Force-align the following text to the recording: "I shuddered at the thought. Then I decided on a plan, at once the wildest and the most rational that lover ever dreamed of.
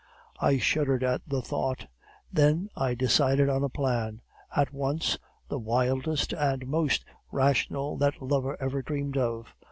"I 0.39 0.57
shuddered 0.57 1.03
at 1.03 1.21
the 1.29 1.43
thought. 1.43 1.85
Then 2.33 2.69
I 2.75 2.95
decided 2.95 3.49
on 3.49 3.63
a 3.63 3.69
plan, 3.69 4.23
at 4.55 4.73
once 4.73 5.19
the 5.47 5.59
wildest 5.59 6.33
and 6.33 6.63
the 6.63 6.65
most 6.65 7.05
rational 7.31 7.97
that 7.97 8.19
lover 8.19 8.57
ever 8.59 8.81
dreamed 8.81 9.15
of. 9.15 9.53